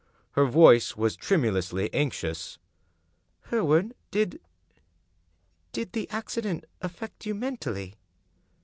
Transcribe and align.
Her 0.31 0.45
voice 0.47 0.97
was 0.97 1.15
tremulously 1.15 1.93
anxious." 1.93 2.57
Hereward, 3.51 3.93
did— 4.09 4.39
did 5.73 5.91
the 5.91 6.09
accident 6.09 6.65
affect 6.81 7.27
you 7.27 7.35
mentally? 7.35 7.93